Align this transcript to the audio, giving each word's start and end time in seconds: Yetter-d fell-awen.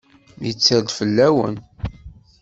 Yetter-d 0.45 0.89
fell-awen. 0.97 1.55